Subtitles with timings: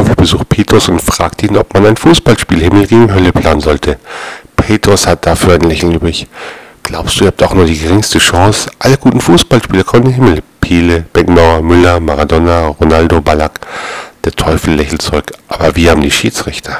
[0.00, 3.98] Teufel besucht Petrus und fragt ihn, ob man ein Fußballspiel Himmel gegen Hölle planen sollte.
[4.56, 6.26] Petrus hat dafür ein Lächeln übrig.
[6.82, 8.70] Glaubst du, ihr habt auch nur die geringste Chance?
[8.78, 10.42] Alle guten Fußballspieler kommen in den Himmel.
[10.62, 13.60] Piele, Beckenbauer, Müller, Maradona, Ronaldo, Ballack.
[14.24, 15.32] Der Teufel lächelt zurück.
[15.48, 16.78] Aber wir haben die Schiedsrichter.